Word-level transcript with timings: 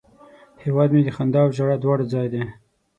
هیواد 0.63 0.89
مې 0.95 1.01
د 1.05 1.09
خندا 1.15 1.39
او 1.45 1.49
ژړا 1.57 1.75
دواړه 1.79 2.05
ځای 2.13 2.27
دی 2.33 2.43